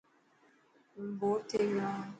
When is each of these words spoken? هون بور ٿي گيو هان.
هون 0.93 1.07
بور 1.19 1.37
ٿي 1.49 1.57
گيو 1.69 1.79
هان. 1.85 2.01